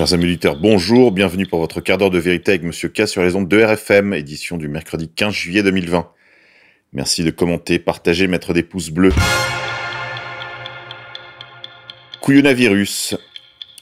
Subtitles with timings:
[0.00, 3.22] Chers amis auditeurs, bonjour, bienvenue pour votre quart d'heure de vérité avec Monsieur K sur
[3.22, 6.08] les ondes de RFM, édition du mercredi 15 juillet 2020.
[6.94, 9.12] Merci de commenter, partager, mettre des pouces bleus.
[12.22, 13.14] Couillonavirus.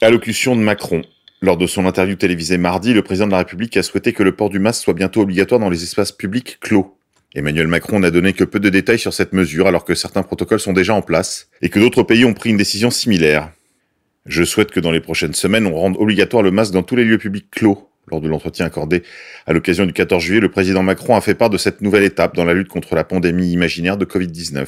[0.01, 1.03] Allocution de Macron.
[1.41, 4.35] Lors de son interview télévisée mardi, le président de la République a souhaité que le
[4.35, 6.97] port du masque soit bientôt obligatoire dans les espaces publics clos.
[7.33, 10.59] Emmanuel Macron n'a donné que peu de détails sur cette mesure alors que certains protocoles
[10.59, 13.53] sont déjà en place et que d'autres pays ont pris une décision similaire.
[14.29, 17.03] Je souhaite que dans les prochaines semaines, on rende obligatoire le masque dans tous les
[17.03, 17.89] lieux publics clos.
[18.11, 19.01] Lors de l'entretien accordé
[19.47, 22.35] à l'occasion du 14 juillet, le président Macron a fait part de cette nouvelle étape
[22.35, 24.67] dans la lutte contre la pandémie imaginaire de Covid-19.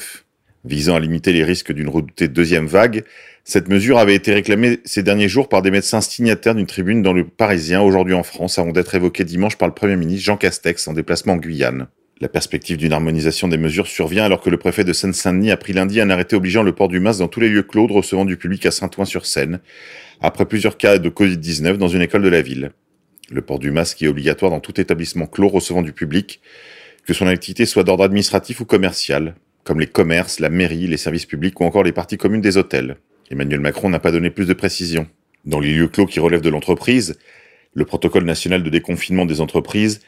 [0.64, 3.04] Visant à limiter les risques d'une redoutée deuxième vague,
[3.44, 7.12] cette mesure avait été réclamée ces derniers jours par des médecins signataires d'une tribune dans
[7.12, 10.88] le Parisien, aujourd'hui en France, avant d'être évoquée dimanche par le Premier ministre Jean Castex
[10.88, 11.86] en déplacement en Guyane.
[12.22, 15.72] La perspective d'une harmonisation des mesures survient alors que le préfet de Seine-Saint-Denis a pris
[15.72, 18.36] lundi un arrêté obligeant le port du masque dans tous les lieux clos recevant du
[18.36, 19.58] public à Saint-Ouen-sur-Seine,
[20.20, 22.70] après plusieurs cas de Covid-19 dans une école de la ville.
[23.28, 26.40] Le port du masque est obligatoire dans tout établissement clos recevant du public,
[27.04, 31.26] que son activité soit d'ordre administratif ou commercial, comme les commerces, la mairie, les services
[31.26, 32.98] publics ou encore les parties communes des hôtels.
[33.32, 35.08] Emmanuel Macron n'a pas donné plus de précisions.
[35.44, 37.18] Dans les lieux clos qui relèvent de l'entreprise,
[37.74, 39.98] le protocole national de déconfinement des entreprises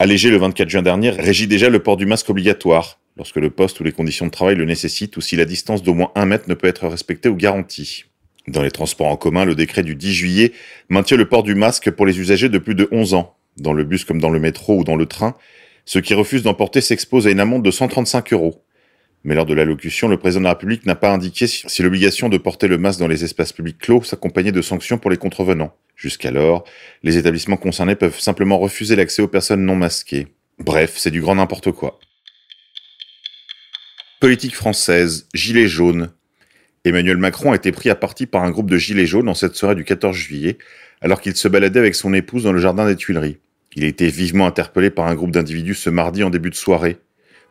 [0.00, 3.78] allégé le 24 juin dernier, régit déjà le port du masque obligatoire, lorsque le poste
[3.80, 6.48] ou les conditions de travail le nécessitent ou si la distance d'au moins un mètre
[6.48, 8.06] ne peut être respectée ou garantie.
[8.48, 10.52] Dans les transports en commun, le décret du 10 juillet
[10.88, 13.36] maintient le port du masque pour les usagers de plus de 11 ans.
[13.58, 15.36] Dans le bus comme dans le métro ou dans le train,
[15.84, 18.64] ceux qui refusent d'en porter s'exposent à une amende de 135 euros.
[19.24, 22.38] Mais lors de l'allocution, le président de la République n'a pas indiqué si l'obligation de
[22.38, 25.74] porter le masque dans les espaces publics clos s'accompagnait de sanctions pour les contrevenants.
[25.94, 26.64] Jusqu'alors,
[27.02, 30.28] les établissements concernés peuvent simplement refuser l'accès aux personnes non masquées.
[30.58, 32.00] Bref, c'est du grand n'importe quoi.
[34.20, 36.10] Politique française, Gilets jaunes.
[36.86, 39.54] Emmanuel Macron a été pris à partie par un groupe de Gilets jaunes en cette
[39.54, 40.56] soirée du 14 juillet,
[41.02, 43.38] alors qu'il se baladait avec son épouse dans le jardin des Tuileries.
[43.76, 46.98] Il a été vivement interpellé par un groupe d'individus ce mardi en début de soirée,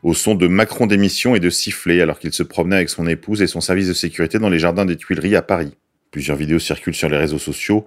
[0.04, 3.42] au son de Macron d'émission et de sifflets alors qu'il se promenait avec son épouse
[3.42, 5.74] et son service de sécurité dans les jardins des Tuileries à Paris.
[6.12, 7.86] Plusieurs vidéos circulent sur les réseaux sociaux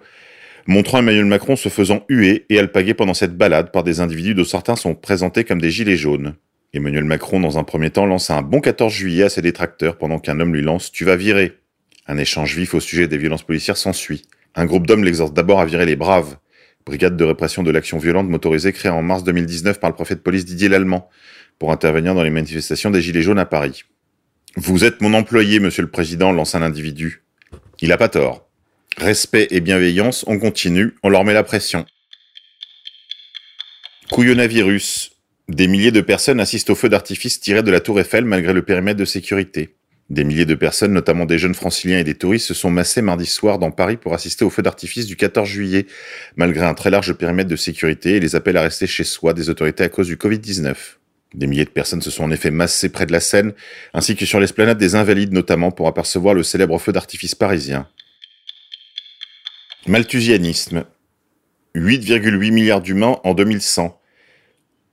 [0.66, 4.44] montrant Emmanuel Macron se faisant huer et alpaguer pendant cette balade par des individus dont
[4.44, 6.34] certains sont présentés comme des gilets jaunes.
[6.72, 10.18] Emmanuel Macron, dans un premier temps, lance un bon 14 juillet à ses détracteurs pendant
[10.18, 11.58] qu'un homme lui lance «Tu vas virer».
[12.06, 14.22] Un échange vif au sujet des violences policières s'ensuit.
[14.54, 16.36] Un groupe d'hommes l'exhorte d'abord à virer les braves.
[16.86, 20.20] Brigade de répression de l'action violente motorisée créée en mars 2019 par le préfet de
[20.20, 21.08] police Didier Lallemand
[21.62, 23.84] pour intervenir dans les manifestations des Gilets jaunes à Paris.
[24.56, 27.22] Vous êtes mon employé, monsieur le président, lance un individu.
[27.80, 28.48] Il a pas tort.
[28.96, 31.86] Respect et bienveillance, on continue, on leur met la pression.
[34.10, 35.12] Couillonavirus.
[35.48, 38.62] Des milliers de personnes assistent au feu d'artifice tiré de la tour Eiffel malgré le
[38.62, 39.76] périmètre de sécurité.
[40.10, 43.26] Des milliers de personnes, notamment des jeunes franciliens et des touristes, se sont massés mardi
[43.26, 45.86] soir dans Paris pour assister au feu d'artifice du 14 juillet,
[46.34, 49.48] malgré un très large périmètre de sécurité et les appels à rester chez soi des
[49.48, 50.74] autorités à cause du Covid-19.
[51.34, 53.52] Des milliers de personnes se sont en effet massées près de la Seine,
[53.94, 57.88] ainsi que sur l'esplanade des Invalides notamment pour apercevoir le célèbre feu d'artifice parisien.
[59.86, 60.84] Malthusianisme.
[61.74, 63.98] 8,8 milliards d'humains en 2100.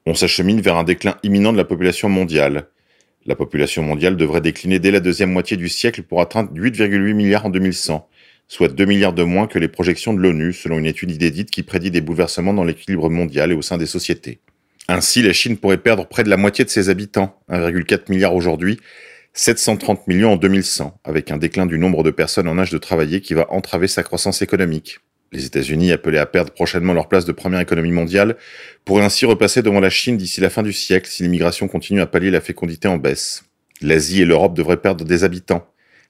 [0.05, 2.69] On s'achemine vers un déclin imminent de la population mondiale.
[3.25, 7.45] La population mondiale devrait décliner dès la deuxième moitié du siècle pour atteindre 8,8 milliards
[7.45, 8.09] en 2100,
[8.47, 11.63] soit 2 milliards de moins que les projections de l'ONU selon une étude inédite qui
[11.63, 14.39] prédit des bouleversements dans l'équilibre mondial et au sein des sociétés.
[14.91, 18.79] Ainsi, la Chine pourrait perdre près de la moitié de ses habitants, 1,4 milliard aujourd'hui,
[19.33, 23.22] 730 millions en 2100, avec un déclin du nombre de personnes en âge de travailler
[23.22, 24.97] qui va entraver sa croissance économique.
[25.31, 28.35] Les États-Unis, appelés à perdre prochainement leur place de première économie mondiale,
[28.83, 32.07] pourraient ainsi repasser devant la Chine d'ici la fin du siècle si l'immigration continue à
[32.07, 33.44] pallier la fécondité en baisse.
[33.83, 35.67] L'Asie et l'Europe devraient perdre des habitants.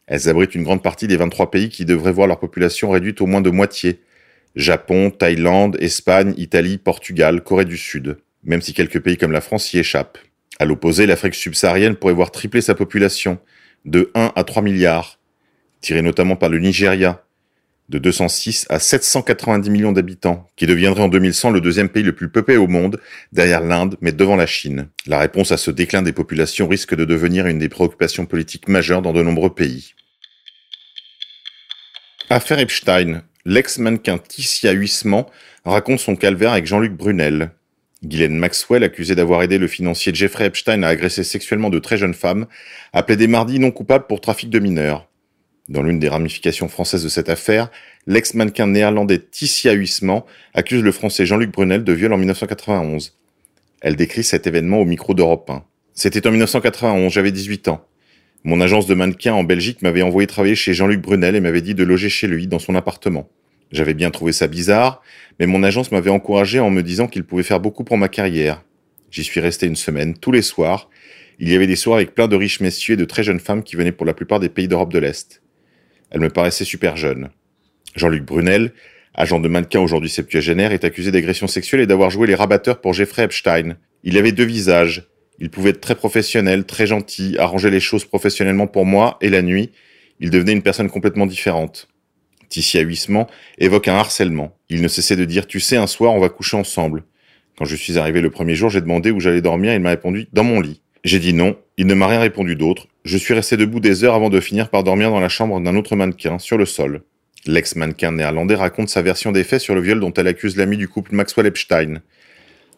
[0.07, 3.25] Elles abritent une grande partie des 23 pays qui devraient voir leur population réduite au
[3.25, 3.99] moins de moitié.
[4.55, 8.15] Japon, Thaïlande, Espagne, Italie, Portugal, Corée du Sud.
[8.43, 10.17] Même si quelques pays comme la France y échappent.
[10.59, 13.39] À l'opposé, l'Afrique subsaharienne pourrait voir tripler sa population,
[13.85, 15.19] de 1 à 3 milliards,
[15.81, 17.23] tirée notamment par le Nigeria,
[17.89, 22.29] de 206 à 790 millions d'habitants, qui deviendrait en 2100 le deuxième pays le plus
[22.29, 22.99] peuplé au monde,
[23.31, 24.89] derrière l'Inde, mais devant la Chine.
[25.07, 29.01] La réponse à ce déclin des populations risque de devenir une des préoccupations politiques majeures
[29.01, 29.93] dans de nombreux pays.
[32.29, 33.23] Affaire Epstein.
[33.45, 35.25] L'ex-mannequin Ticia Huisman
[35.65, 37.51] raconte son calvaire avec Jean-Luc Brunel.
[38.03, 42.13] Ghislaine Maxwell, accusée d'avoir aidé le financier Jeffrey Epstein à agresser sexuellement de très jeunes
[42.13, 42.47] femmes,
[42.93, 45.09] a plaidé mardi non coupable pour trafic de mineurs.
[45.67, 47.69] Dans l'une des ramifications françaises de cette affaire,
[48.07, 50.23] l'ex-mannequin néerlandais Ticia Huisman
[50.53, 53.17] accuse le français Jean-Luc Brunel de viol en 1991.
[53.81, 55.63] Elle décrit cet événement au micro d'Europe 1.
[55.93, 57.85] C'était en 1991, j'avais 18 ans.
[58.45, 61.75] Mon agence de mannequin en Belgique m'avait envoyé travailler chez Jean-Luc Brunel et m'avait dit
[61.75, 63.29] de loger chez lui dans son appartement.
[63.71, 65.01] J'avais bien trouvé ça bizarre,
[65.39, 68.63] mais mon agence m'avait encouragé en me disant qu'il pouvait faire beaucoup pour ma carrière.
[69.11, 70.89] J'y suis resté une semaine, tous les soirs.
[71.39, 73.63] Il y avait des soirs avec plein de riches messieurs et de très jeunes femmes
[73.63, 75.41] qui venaient pour la plupart des pays d'Europe de l'Est.
[76.11, 77.29] Elle me paraissait super jeune.
[77.95, 78.73] Jean-Luc Brunel,
[79.13, 82.93] agent de mannequin aujourd'hui septuagénaire, est accusé d'agression sexuelle et d'avoir joué les rabatteurs pour
[82.93, 83.77] Jeffrey Epstein.
[84.03, 85.07] Il avait deux visages.
[85.39, 89.41] Il pouvait être très professionnel, très gentil, arranger les choses professionnellement pour moi, et la
[89.41, 89.71] nuit,
[90.19, 91.87] il devenait une personne complètement différente.
[92.49, 94.55] Ticia Huissement évoque un harcèlement.
[94.69, 97.03] Il ne cessait de dire Tu sais, un soir, on va coucher ensemble.
[97.57, 99.73] Quand je suis arrivé le premier jour, j'ai demandé où j'allais dormir.
[99.73, 100.81] Il m'a répondu Dans mon lit.
[101.03, 101.55] J'ai dit non.
[101.77, 102.87] Il ne m'a rien répondu d'autre.
[103.05, 105.75] Je suis resté debout des heures avant de finir par dormir dans la chambre d'un
[105.75, 107.03] autre mannequin, sur le sol.
[107.45, 110.89] L'ex-mannequin néerlandais raconte sa version des faits sur le viol dont elle accuse l'ami du
[110.89, 112.01] couple Maxwell Epstein.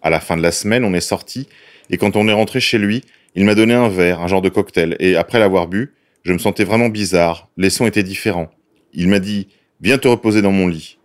[0.03, 1.47] À la fin de la semaine, on est sorti,
[1.89, 3.03] et quand on est rentré chez lui,
[3.35, 5.93] il m'a donné un verre, un genre de cocktail, et après l'avoir bu,
[6.23, 8.49] je me sentais vraiment bizarre, les sons étaient différents.
[8.93, 9.47] Il m'a dit
[9.81, 10.99] Viens te reposer dans mon lit.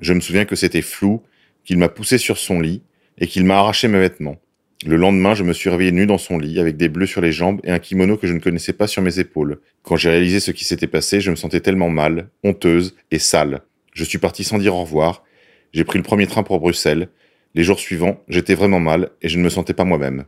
[0.00, 1.22] Je me souviens que c'était flou,
[1.64, 2.82] qu'il m'a poussé sur son lit
[3.18, 4.36] et qu'il m'a arraché mes vêtements.
[4.84, 7.30] Le lendemain, je me suis réveillé nu dans son lit avec des bleus sur les
[7.30, 9.60] jambes et un kimono que je ne connaissais pas sur mes épaules.
[9.84, 13.62] Quand j'ai réalisé ce qui s'était passé, je me sentais tellement mal, honteuse et sale.
[13.94, 15.22] Je suis parti sans dire au revoir.
[15.72, 17.08] J'ai pris le premier train pour Bruxelles.
[17.54, 20.24] Les jours suivants, j'étais vraiment mal et je ne me sentais pas moi-même.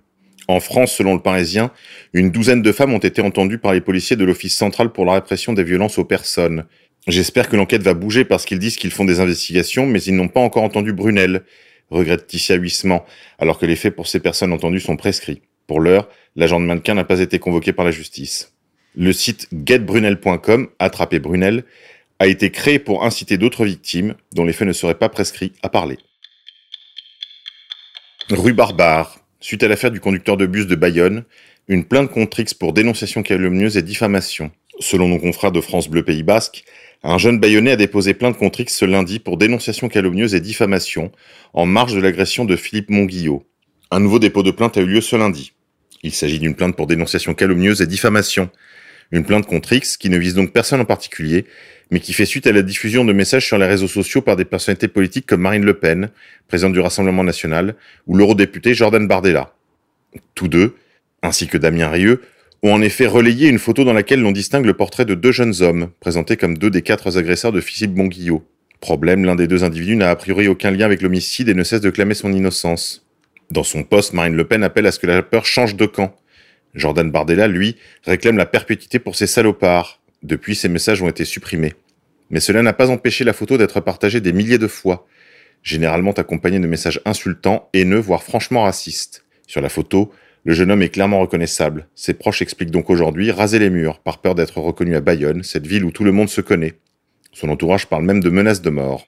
[0.47, 1.73] En France, selon le Parisien,
[2.15, 5.13] une douzaine de femmes ont été entendues par les policiers de l'Office central pour la
[5.13, 6.65] répression des violences aux personnes.
[7.09, 10.29] J'espère que l'enquête va bouger parce qu'ils disent qu'ils font des investigations, mais ils n'ont
[10.29, 11.43] pas encore entendu Brunel,
[11.91, 13.07] regrette Ticia Huissement,
[13.39, 15.41] alors que les faits pour ces personnes entendues sont prescrits.
[15.67, 18.53] Pour l'heure, l'agent de mannequin n'a pas été convoqué par la justice.
[18.95, 21.65] Le site getbrunel.com, attrapé Brunel,
[22.19, 25.71] a été créé pour inciter d'autres victimes, dont les faits ne seraient pas prescrits, à
[25.71, 25.97] parler.
[28.31, 29.19] Rue Barbare.
[29.41, 31.25] Suite à l'affaire du conducteur de bus de Bayonne,
[31.69, 34.51] une plainte contre X pour dénonciation calomnieuse et diffamation.
[34.81, 36.65] Selon nos confrères de France Bleu Pays Basque,
[37.05, 41.13] un jeune Bayonnais a déposé plainte contre X ce lundi pour dénonciation calomnieuse et diffamation,
[41.53, 43.47] en marge de l'agression de Philippe Monguillot.
[43.91, 45.53] Un nouveau dépôt de plainte a eu lieu ce lundi.
[46.03, 48.51] Il s'agit d'une plainte pour dénonciation calomnieuse et diffamation.
[49.13, 51.47] Une plainte contre X qui ne vise donc personne en particulier,
[51.91, 54.45] mais qui fait suite à la diffusion de messages sur les réseaux sociaux par des
[54.45, 56.11] personnalités politiques comme Marine Le Pen,
[56.49, 59.55] présidente du Rassemblement national, ou l'eurodéputé Jordan Bardella.
[60.35, 60.77] Tous deux,
[61.23, 62.23] ainsi que Damien Rieu,
[62.63, 65.63] ont en effet relayé une photo dans laquelle l'on distingue le portrait de deux jeunes
[65.63, 68.45] hommes, présentés comme deux des quatre agresseurs de Philippe Bonguillot.
[68.81, 71.81] Problème, l'un des deux individus n'a a priori aucun lien avec l'homicide et ne cesse
[71.81, 73.07] de clamer son innocence.
[73.51, 76.15] Dans son poste, Marine Le Pen appelle à ce que la peur change de camp.
[76.75, 80.01] Jordan Bardella, lui, réclame la perpétuité pour ces salopards.
[80.23, 81.75] Depuis, ces messages ont été supprimés.
[82.31, 85.07] Mais cela n'a pas empêché la photo d'être partagée des milliers de fois,
[85.63, 89.25] généralement accompagnée de messages insultants, haineux, voire franchement racistes.
[89.47, 90.13] Sur la photo,
[90.49, 91.89] le jeune homme est clairement reconnaissable.
[91.95, 95.67] Ses proches expliquent donc aujourd'hui raser les murs par peur d'être reconnu à Bayonne, cette
[95.67, 96.79] ville où tout le monde se connaît.
[97.35, 99.07] Son entourage parle même de menaces de mort.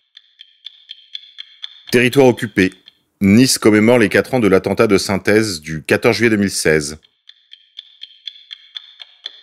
[1.91, 2.75] Territoire occupé.
[3.23, 6.99] Nice commémore les 4 ans de l'attentat de synthèse du 14 juillet 2016.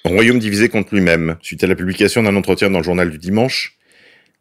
[0.05, 1.38] Royaume divisé contre lui-même.
[1.41, 3.75] Suite à la publication d'un entretien dans le journal du dimanche,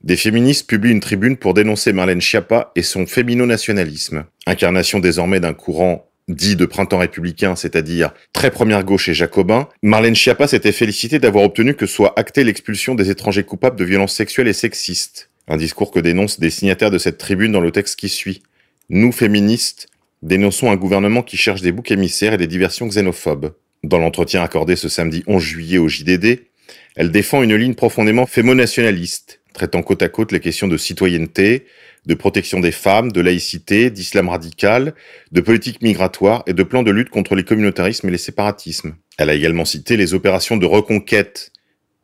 [0.04, 5.54] des féministes publient une tribune pour dénoncer Marlène Schiappa et son fémino-nationalisme, incarnation désormais d'un
[5.54, 11.18] courant dit de printemps républicain, c'est-à-dire très première gauche et jacobin, Marlène Schiappa s'était félicitée
[11.18, 15.30] d'avoir obtenu que soit actée l'expulsion des étrangers coupables de violences sexuelles et sexistes.
[15.48, 18.42] Un discours que dénoncent des signataires de cette tribune dans le texte qui suit.
[18.88, 19.86] Nous, féministes,
[20.22, 23.54] dénonçons un gouvernement qui cherche des boucs émissaires et des diversions xénophobes.
[23.84, 26.40] Dans l'entretien accordé ce samedi 11 juillet au JDD,
[26.96, 31.66] elle défend une ligne profondément fémonationaliste, traitant côte à côte les questions de citoyenneté,
[32.06, 34.94] de protection des femmes, de laïcité, d'islam radical,
[35.32, 38.94] de politique migratoire et de plans de lutte contre les communautarismes et les séparatismes.
[39.18, 41.50] Elle a également cité les opérations de reconquête,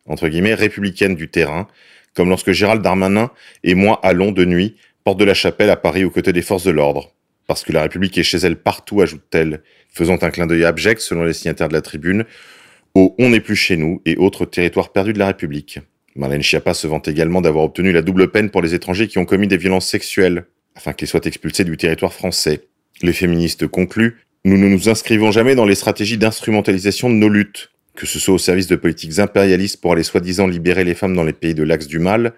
[0.06, 1.68] entre guillemets, républicaines du terrain,
[2.14, 3.30] comme lorsque Gérald Darmanin
[3.62, 6.64] et moi allons de nuit, porte de la Chapelle à Paris aux côtés des forces
[6.64, 7.14] de l'ordre.
[7.46, 11.24] Parce que la République est chez elle partout, ajoute-t-elle, faisant un clin d'œil abject, selon
[11.24, 12.24] les signataires de la tribune,
[12.94, 15.80] au On n'est plus chez nous et autres territoires perdus de la République.
[16.14, 19.24] Marlène Schiappa se vante également d'avoir obtenu la double peine pour les étrangers qui ont
[19.24, 22.68] commis des violences sexuelles, afin qu'ils soient expulsés du territoire français.
[23.02, 27.70] Les féministes concluent Nous ne nous inscrivons jamais dans les stratégies d'instrumentalisation de nos luttes,
[27.96, 31.24] que ce soit au service de politiques impérialistes pour aller soi-disant libérer les femmes dans
[31.24, 32.34] les pays de l'axe du mal,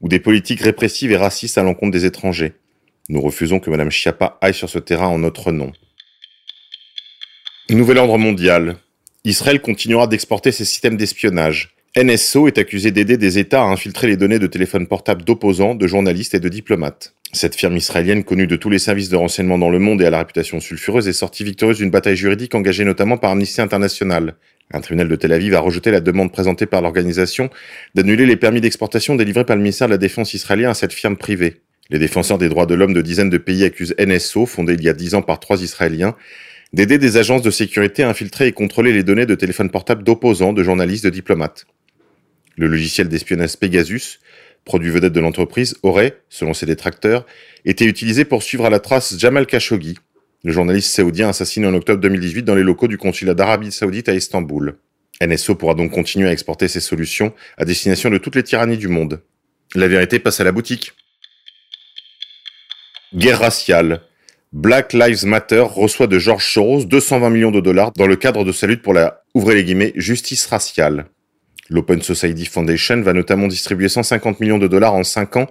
[0.00, 2.52] ou des politiques répressives et racistes à l'encontre des étrangers.
[3.08, 5.72] Nous refusons que Madame Schiappa aille sur ce terrain en notre nom.
[7.70, 8.76] Nouvel ordre mondial.
[9.24, 11.76] Israël continuera d'exporter ses systèmes d'espionnage.
[11.96, 15.86] NSO est accusé d'aider des États à infiltrer les données de téléphones portables d'opposants, de
[15.86, 17.14] journalistes et de diplomates.
[17.32, 20.10] Cette firme israélienne, connue de tous les services de renseignement dans le monde et à
[20.10, 24.34] la réputation sulfureuse, est sortie victorieuse d'une bataille juridique engagée notamment par Amnesty International.
[24.70, 27.48] Un tribunal de Tel Aviv a rejeté la demande présentée par l'organisation
[27.94, 31.16] d'annuler les permis d'exportation délivrés par le ministère de la Défense israélien à cette firme
[31.16, 31.62] privée.
[31.88, 34.90] Les défenseurs des droits de l'homme de dizaines de pays accusent NSO, fondé il y
[34.90, 36.14] a dix ans par trois Israéliens,
[36.74, 40.52] d'aider des agences de sécurité à infiltrer et contrôler les données de téléphones portables d'opposants,
[40.52, 41.66] de journalistes, de diplomates.
[42.58, 44.18] Le logiciel d'espionnage Pegasus,
[44.64, 47.24] produit vedette de l'entreprise, aurait, selon ses détracteurs,
[47.64, 49.96] été utilisé pour suivre à la trace Jamal Khashoggi,
[50.44, 54.14] le journaliste saoudien assassiné en octobre 2018 dans les locaux du consulat d'Arabie saoudite à
[54.14, 54.76] Istanbul.
[55.20, 58.88] NSO pourra donc continuer à exporter ses solutions à destination de toutes les tyrannies du
[58.88, 59.20] monde.
[59.74, 60.92] La vérité passe à la boutique.
[63.14, 64.02] Guerre raciale.
[64.52, 68.52] Black Lives Matter reçoit de George Soros 220 millions de dollars dans le cadre de
[68.52, 71.06] sa lutte pour la, ouvrez les guillemets, justice raciale.
[71.70, 75.46] L'Open Society Foundation va notamment distribuer 150 millions de dollars en 5 ans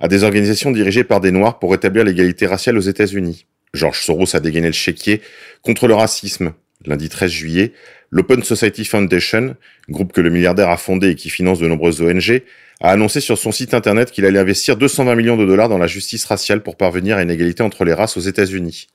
[0.00, 3.46] à des organisations dirigées par des Noirs pour rétablir l'égalité raciale aux États-Unis.
[3.74, 5.20] George Soros a dégainé le chéquier
[5.62, 6.52] contre le racisme.
[6.86, 7.72] Lundi 13 juillet,
[8.10, 9.56] l'Open Society Foundation,
[9.88, 12.42] groupe que le milliardaire a fondé et qui finance de nombreuses ONG,
[12.80, 15.88] a annoncé sur son site internet qu'il allait investir 220 millions de dollars dans la
[15.88, 18.86] justice raciale pour parvenir à une égalité entre les races aux États-Unis.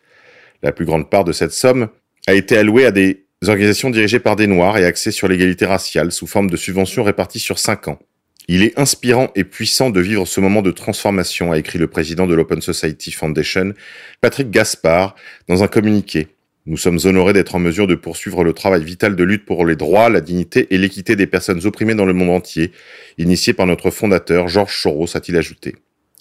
[0.61, 1.89] La plus grande part de cette somme
[2.25, 6.11] a été allouée à des organisations dirigées par des Noirs et axées sur l'égalité raciale
[6.11, 7.99] sous forme de subventions réparties sur cinq ans.
[8.47, 12.27] Il est inspirant et puissant de vivre ce moment de transformation, a écrit le président
[12.27, 13.73] de l'Open Society Foundation,
[14.19, 15.15] Patrick Gaspard,
[15.47, 16.27] dans un communiqué.
[16.65, 19.75] Nous sommes honorés d'être en mesure de poursuivre le travail vital de lutte pour les
[19.75, 22.71] droits, la dignité et l'équité des personnes opprimées dans le monde entier,
[23.17, 25.75] initié par notre fondateur, Georges Soros, a-t-il ajouté.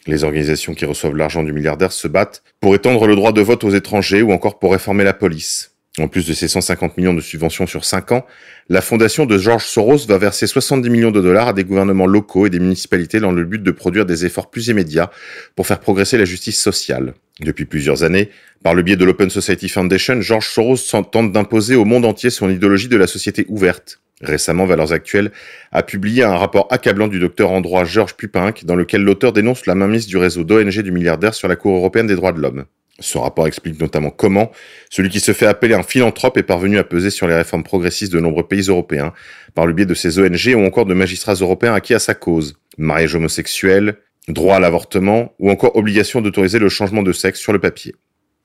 [0.06, 3.62] Les organisations qui reçoivent l'argent du milliardaire se battent pour étendre le droit de vote
[3.62, 5.71] aux étrangers ou encore pour réformer la police.
[5.98, 8.26] En plus de ces 150 millions de subventions sur 5 ans,
[8.70, 12.46] la fondation de George Soros va verser 70 millions de dollars à des gouvernements locaux
[12.46, 15.10] et des municipalités dans le but de produire des efforts plus immédiats
[15.54, 17.12] pour faire progresser la justice sociale.
[17.40, 18.30] Depuis plusieurs années,
[18.62, 20.78] par le biais de l'Open Society Foundation, George Soros
[21.10, 24.00] tente d'imposer au monde entier son idéologie de la société ouverte.
[24.22, 25.30] Récemment, Valeurs Actuelles
[25.72, 29.66] a publié un rapport accablant du docteur en droit Georges Pupinck dans lequel l'auteur dénonce
[29.66, 32.64] la mainmise du réseau d'ONG du milliardaire sur la Cour européenne des droits de l'homme.
[33.02, 34.50] Ce rapport explique notamment comment
[34.90, 38.12] celui qui se fait appeler un philanthrope est parvenu à peser sur les réformes progressistes
[38.12, 39.12] de nombreux pays européens
[39.54, 42.54] par le biais de ses ONG ou encore de magistrats européens acquis à sa cause.
[42.78, 43.96] Mariage homosexuel,
[44.28, 47.94] droit à l'avortement ou encore obligation d'autoriser le changement de sexe sur le papier.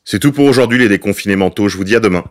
[0.03, 2.23] C'est tout pour aujourd'hui les déconfinés mentaux, je vous dis à demain.